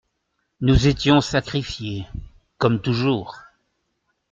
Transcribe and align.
Nous 0.61 0.87
étions 0.87 1.21
sacrifiées… 1.21 2.07
comme 2.57 2.81
toujours! 2.81 3.37